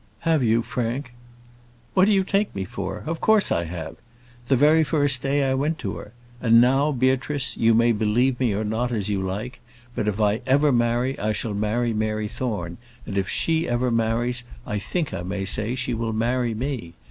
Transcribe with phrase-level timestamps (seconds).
[0.21, 1.13] "Have you Frank?"
[1.93, 3.03] "What do you take me for?
[3.05, 3.97] Of course, I have.
[4.47, 6.13] The very first day I went to her.
[6.41, 9.59] And now, Beatrice, you may believe me or not, as you like;
[9.93, 14.43] but if I ever marry, I shall marry Mary Thorne; and if ever she marries,
[14.65, 16.95] I think I may say, she will marry me.